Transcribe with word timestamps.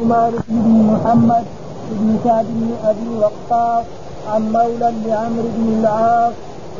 مالك 0.00 0.44
بن 0.48 0.82
محمد 0.92 1.44
بن 1.90 2.18
سعد 2.24 2.44
بن 2.44 2.70
أبي 2.84 3.08
وقاص 3.18 3.84
عن 4.32 4.52
مولى 4.52 4.92
لعمرو 5.06 5.48
بن 5.56 5.78
العاص 5.80 6.32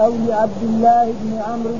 أو 0.00 0.12
لعبد 0.26 0.62
الله 0.62 1.12
بن 1.22 1.38
عمرو 1.48 1.74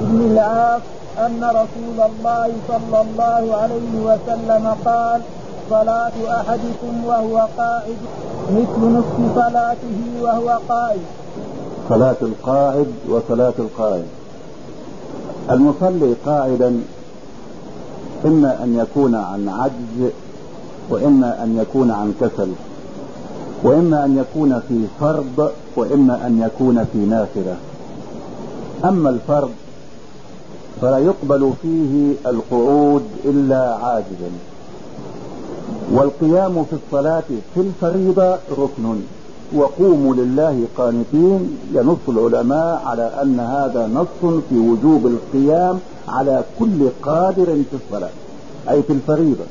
بن, 0.00 0.32
العاص 0.32 0.82
أن 1.18 1.44
رسول 1.44 1.98
الله 2.10 2.52
صلى 2.68 3.00
الله 3.00 3.56
عليه 3.56 3.92
وسلم 4.04 4.74
قال 4.84 5.20
صلاة 5.70 6.40
أحدكم 6.40 7.04
وهو 7.06 7.48
قاعد 7.58 7.96
مثل 8.50 8.80
نصف 8.80 9.34
صلاته 9.34 9.98
وهو 10.22 10.58
قائد. 10.68 11.00
صلاة 11.88 12.16
القاعد 12.22 12.92
وصلاة 13.08 13.54
القائد. 13.58 14.06
المصلي 15.50 16.14
قاعدا 16.26 16.80
إما 18.24 18.64
أن 18.64 18.78
يكون 18.78 19.14
عن 19.14 19.48
عجز 19.48 20.10
وإما 20.90 21.44
أن 21.44 21.58
يكون 21.58 21.90
عن 21.90 22.14
كسل 22.20 22.48
وإما 23.62 24.04
أن 24.04 24.18
يكون 24.18 24.60
في 24.68 24.84
فرض 25.00 25.50
وإما 25.76 26.26
أن 26.26 26.42
يكون 26.46 26.84
في 26.92 26.98
نافلة. 26.98 27.56
أما 28.84 29.10
الفرض 29.10 29.50
فلا 30.80 30.98
يقبل 30.98 31.52
فيه 31.62 32.14
القعود 32.26 33.02
إلا 33.24 33.74
عاجزا. 33.74 34.30
والقيام 35.92 36.64
في 36.64 36.76
الصلاة 36.86 37.22
في 37.54 37.60
الفريضة 37.60 38.38
ركن. 38.58 39.00
وقوموا 39.54 40.14
لله 40.14 40.64
قانتين 40.78 41.58
ينص 41.74 41.98
العلماء 42.08 42.82
على 42.86 43.12
أن 43.22 43.40
هذا 43.40 43.86
نص 43.94 44.32
في 44.50 44.58
وجوب 44.58 45.06
القيام 45.06 45.78
على 46.08 46.44
كل 46.58 46.88
قادر 47.02 47.44
في 47.44 47.76
الصلاة 47.84 48.10
أي 48.70 48.82
في 48.82 48.92
الفريضة. 48.92 49.44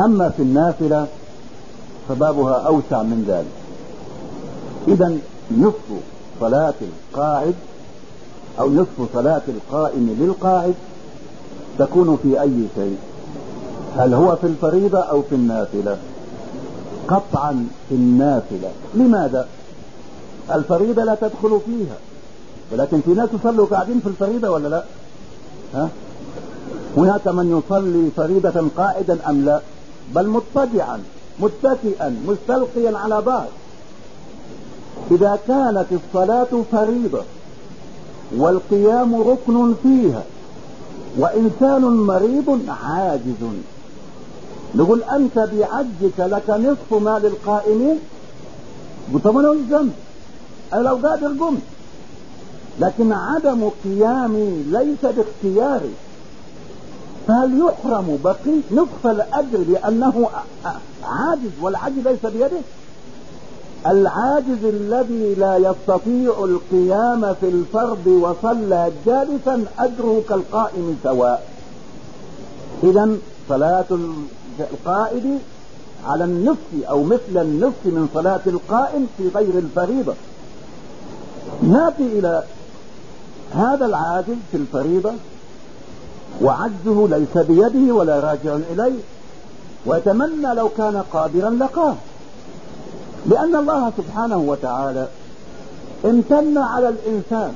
أما 0.00 0.28
في 0.28 0.42
النافلة 0.42 1.06
فبابها 2.08 2.54
أوسع 2.54 3.02
من 3.02 3.24
ذلك. 3.28 3.64
اذا 4.88 5.18
نصف 5.58 6.02
صلاة 6.40 6.74
القاعد 6.82 7.54
أو 8.60 8.70
نصف 8.70 9.12
صلاة 9.14 9.42
القائم 9.48 10.16
للقاعد 10.20 10.74
تكون 11.78 12.18
في 12.22 12.40
أي 12.40 12.66
شيء. 12.74 12.96
هل 13.96 14.14
هو 14.14 14.36
في 14.36 14.46
الفريضة 14.46 14.98
أو 14.98 15.22
في 15.22 15.34
النافلة؟ 15.34 15.96
قطعا 17.08 17.66
في 17.88 17.94
النافلة. 17.94 18.70
لماذا؟ 18.94 19.48
الفريضة 20.54 21.04
لا 21.04 21.14
تدخل 21.14 21.60
فيها. 21.66 21.96
ولكن 22.72 23.00
في 23.00 23.10
ناس 23.10 23.28
يصلوا 23.40 23.66
قاعدين 23.66 24.00
في 24.00 24.06
الفريضة 24.06 24.50
ولا 24.50 24.68
لا؟ 24.68 24.84
ها؟ 25.74 25.88
هناك 26.96 27.28
من 27.28 27.62
يصلي 27.66 28.10
فريضة 28.16 28.68
قائدا 28.76 29.18
أم 29.28 29.44
لا؟ 29.44 29.60
بل 30.14 30.28
مضطجعا 30.28 31.02
متكئا 31.40 32.16
مستلقيا 32.26 32.98
على 32.98 33.22
بعض. 33.22 33.48
إذا 35.10 35.38
كانت 35.48 35.86
الصلاة 35.92 36.62
فريضة 36.72 37.22
والقيام 38.36 39.14
ركن 39.14 39.74
فيها 39.82 40.22
وإنسان 41.18 41.82
مريض 41.82 42.60
عاجز. 42.68 43.42
نقول 44.74 45.02
أنت 45.02 45.38
بعجزك 45.38 46.18
لك 46.18 46.50
نصف 46.50 47.02
ما 47.02 47.18
للقائمين 47.18 47.98
طب 49.24 49.36
أنا 49.38 49.52
الذنب؟ 49.52 49.92
أنا 50.72 50.80
لو 50.80 50.96
قادر 50.96 51.26
قمت. 51.40 51.62
لكن 52.80 53.12
عدم 53.12 53.70
قيامي 53.84 54.62
ليس 54.70 55.02
باختياري. 55.02 55.94
فهل 57.28 57.60
يحرم 57.60 58.18
بقي 58.24 58.56
نصف 58.70 59.06
الأجر 59.06 59.58
لأنه 59.68 60.28
عاجز 61.04 61.50
والعجز 61.62 61.98
ليس 62.04 62.26
بيده؟ 62.32 62.60
العاجز 63.86 64.64
الذي 64.64 65.34
لا 65.34 65.56
يستطيع 65.56 66.44
القيام 66.44 67.34
في 67.40 67.48
الفرض 67.48 68.06
وصلى 68.06 68.92
جالسا 69.06 69.64
أجره 69.78 70.22
كالقائم 70.28 70.98
سواء. 71.02 71.48
اذا 72.82 73.16
صلاة 73.48 73.84
القائد 74.60 75.38
على 76.06 76.24
النصف 76.24 76.88
أو 76.88 77.02
مثل 77.02 77.36
النصف 77.36 77.84
من 77.84 78.08
صلاة 78.14 78.40
القائم 78.46 79.06
في 79.16 79.28
غير 79.28 79.58
الفريضة. 79.58 80.14
نأتي 81.62 82.06
إلى 82.18 82.42
هذا 83.54 83.86
العاجز 83.86 84.36
في 84.50 84.56
الفريضة 84.56 85.12
وعجزه 86.42 87.08
ليس 87.08 87.46
بيده 87.46 87.94
ولا 87.94 88.20
راجع 88.20 88.56
إليه. 88.72 89.00
ويتمنى 89.86 90.54
لو 90.54 90.68
كان 90.68 91.02
قادرا 91.12 91.50
لقاه. 91.50 91.94
لأن 93.26 93.56
الله 93.56 93.92
سبحانه 93.96 94.36
وتعالى 94.36 95.08
امتن 96.04 96.58
على 96.58 96.88
الإنسان 96.88 97.52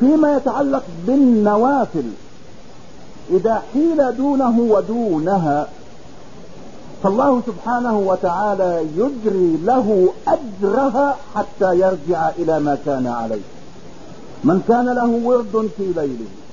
فيما 0.00 0.36
يتعلق 0.36 0.82
بالنوافل. 1.06 2.10
إذا 3.30 3.62
حيل 3.72 4.16
دونه 4.16 4.60
ودونها 4.60 5.68
فالله 7.02 7.42
سبحانه 7.46 7.98
وتعالى 7.98 8.86
يجري 8.96 9.58
له 9.64 10.08
أجرها 10.28 11.16
حتى 11.34 11.78
يرجع 11.78 12.28
إلى 12.38 12.60
ما 12.60 12.78
كان 12.86 13.06
عليه. 13.06 13.42
من 14.44 14.62
كان 14.68 14.86
له 14.86 15.20
ورد 15.24 15.70
في 15.76 15.92
ليله. 15.96 16.43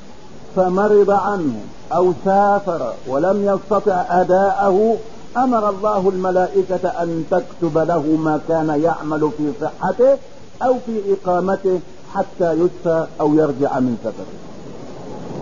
فمرض 0.55 1.09
عنه 1.09 1.53
أو 1.93 2.13
سافر 2.25 2.93
ولم 3.07 3.45
يستطع 3.45 4.05
أداءه 4.09 4.97
أمر 5.37 5.69
الله 5.69 6.09
الملائكة 6.09 6.87
أن 6.87 7.25
تكتب 7.31 7.77
له 7.77 8.01
ما 8.01 8.39
كان 8.47 8.81
يعمل 8.83 9.31
في 9.37 9.51
صحته 9.61 10.17
أو 10.63 10.75
في 10.85 11.13
إقامته 11.13 11.79
حتى 12.13 12.53
يشفى 12.53 13.07
أو 13.21 13.33
يرجع 13.33 13.79
من 13.79 13.97
سفره. 14.03 14.35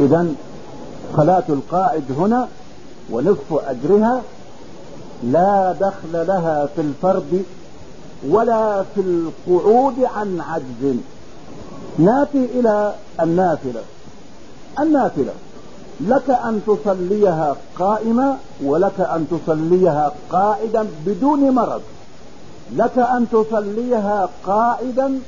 اذا 0.06 0.28
صلاة 1.18 1.44
القائد 1.50 2.04
هنا 2.18 2.48
ونصف 3.12 3.54
أجرها 3.68 4.22
لا 5.24 5.76
دخل 5.80 6.28
لها 6.28 6.66
في 6.76 6.82
الفرد 6.82 7.44
ولا 8.30 8.84
في 8.96 9.02
القعود 9.02 9.96
عن 10.16 10.42
عجز. 10.50 10.96
ناتي 11.98 12.46
إلى 12.60 12.94
النافلة. 13.22 13.82
النافلة. 14.82 15.34
لك 16.02 16.30
أن 16.30 16.62
تصليها 16.68 17.56
قائمة 17.80 18.38
ولك 18.64 19.00
أن 19.00 19.28
تصليها 19.32 20.12
قائدا 20.32 20.88
بدون 21.06 21.52
مرض. 21.52 21.82
لك 22.76 22.98
أن 22.98 23.26
تصليها 23.32 24.30
قائدا 24.46 25.20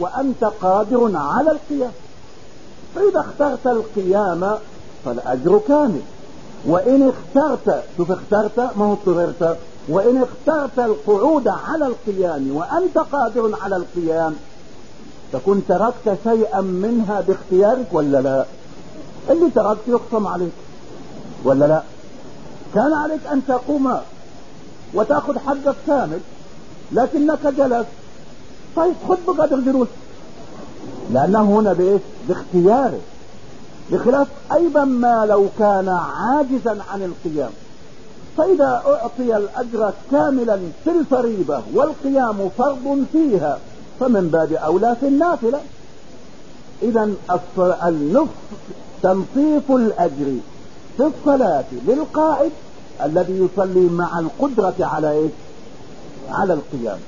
وأنت 0.00 0.44
قادر 0.44 1.10
على 1.14 1.50
القيام. 1.50 1.92
فإذا 2.94 3.20
اخترت 3.20 3.66
القيام 3.66 4.54
فالأجر 5.04 5.60
كامل. 5.68 6.00
وإن 6.66 7.12
اخترت 7.12 7.82
شوف 7.96 8.12
اخترت 8.12 8.58
ما 8.58 8.84
هو 8.84 8.92
اضطررت. 8.92 9.58
وإن 9.88 10.22
اخترت 10.22 10.78
القعود 10.78 11.48
على 11.48 11.86
القيام 11.86 12.56
وأنت 12.56 12.98
قادر 12.98 13.56
على 13.62 13.76
القيام 13.76 14.36
تكون 15.32 15.62
تركت 15.68 16.18
شيئا 16.24 16.60
منها 16.60 17.20
باختيارك 17.20 17.86
ولا 17.92 18.20
لا؟ 18.20 18.44
اللي 19.30 19.50
تركت 19.50 19.88
يقسم 19.88 20.26
عليك. 20.26 20.52
ولا 21.44 21.64
لا؟ 21.64 21.82
كان 22.74 22.92
عليك 22.92 23.20
أن 23.32 23.42
تقوم 23.48 23.98
وتأخذ 24.94 25.38
حقك 25.38 25.76
كامل 25.86 26.20
لكنك 26.92 27.46
جلست. 27.46 27.88
طيب 28.76 28.94
خذ 29.08 29.16
بقدر 29.26 29.60
جلوس. 29.60 29.88
لأنه 31.12 31.42
هنا 31.42 31.72
بإيش؟ 31.72 32.00
باختيارك 32.28 33.00
بخلاف 33.90 34.28
أيضا 34.52 34.84
ما 34.84 35.26
لو 35.26 35.46
كان 35.58 35.88
عاجزا 35.88 36.82
عن 36.92 37.02
القيام. 37.02 37.50
فإذا 38.36 38.82
أعطي 38.86 39.36
الأجر 39.36 39.92
كاملا 40.10 40.58
في 40.84 40.90
الفريضة 40.90 41.62
والقيام 41.74 42.48
فرض 42.58 43.04
فيها 43.12 43.58
فمن 44.00 44.28
باب 44.28 44.52
أولى 44.52 44.96
في 45.00 45.08
النافلة. 45.08 45.60
اذا 46.82 47.10
النصف 47.86 48.28
تنصيف 49.02 49.70
الأجر 49.70 50.36
في 50.96 51.02
الصلاة 51.02 51.64
للقائد 51.88 52.52
الذي 53.04 53.32
يصلي 53.32 53.88
مع 53.88 54.18
القدرة 54.18 54.74
على 54.80 55.12
إيش؟ 55.12 55.30
على 56.30 56.52
القيام. 56.52 56.98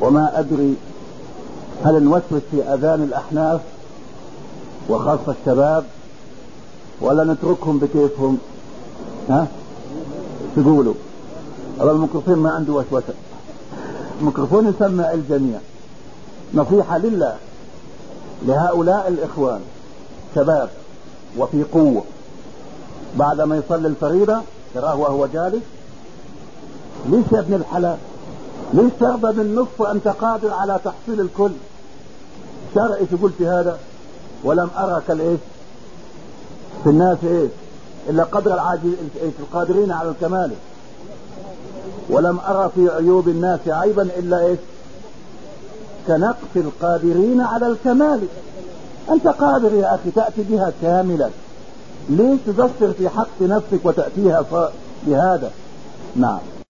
وما 0.00 0.40
أدري 0.40 0.74
هل 1.84 2.02
نوسوس 2.02 2.42
في 2.50 2.62
أذان 2.62 3.02
الأحناف 3.02 3.60
وخاصة 4.88 5.34
الشباب 5.40 5.84
ولا 7.00 7.24
نتركهم 7.24 7.78
بكيفهم؟ 7.78 8.38
ها؟ 9.28 9.46
تقولوا. 10.56 10.94
هذا 11.80 11.90
الميكروفون 11.90 12.38
ما 12.38 12.50
عنده 12.50 12.72
وسوسة. 12.72 13.14
الميكروفون 14.20 14.68
يسمع 14.68 15.12
الجميع. 15.12 15.58
نصيحة 16.54 16.98
لله 16.98 17.36
لهؤلاء 18.46 19.08
الإخوان. 19.08 19.60
شباب 20.36 20.68
وفي 21.38 21.62
قوة. 21.62 22.04
بعد 23.16 23.40
ما 23.40 23.56
يصلي 23.56 23.88
الفريضة 23.88 24.40
تراه 24.74 24.96
وهو 24.96 25.26
جالس 25.26 25.62
ليش 27.06 27.24
يا 27.32 27.40
ابن 27.40 27.54
الحلال؟ 27.54 27.96
ليش 28.72 28.92
ترضى 29.00 29.36
بالنصف 29.36 29.80
وأنت 29.80 30.08
قادر 30.08 30.52
على 30.52 30.80
تحصيل 30.84 31.20
الكل؟ 31.20 31.50
شرع 32.74 32.94
إيش 32.94 33.20
قلت 33.22 33.42
هذا؟ 33.42 33.78
ولم 34.44 34.70
ارك 34.78 35.10
الإيش؟ 35.10 35.40
في 36.84 36.90
الناس 36.90 37.18
إيش؟ 37.24 37.50
إلا 38.08 38.24
قدر 38.24 38.54
العاجز 38.54 38.82
القادرين 39.40 39.92
على 39.92 40.08
الكمال. 40.08 40.50
ولم 42.10 42.38
أرى 42.48 42.70
في 42.74 42.88
عيوب 42.88 43.28
الناس 43.28 43.60
عيبا 43.66 44.02
إلا 44.02 44.46
إيش؟ 44.46 44.58
كنقص 46.06 46.56
القادرين 46.56 47.40
على 47.40 47.66
الكمال. 47.66 48.20
أنت 49.10 49.26
قادر 49.26 49.74
يا 49.74 49.94
أخي 49.94 50.10
تأتي 50.10 50.42
بها 50.50 50.72
كاملة 50.82 51.30
ليش 52.08 52.40
تقصر 52.46 52.92
في 52.92 53.08
حق 53.08 53.42
نفسك 53.42 53.80
وتأتيها 53.84 54.42
بهذا؟ 55.06 55.50
نعم. 56.16 56.38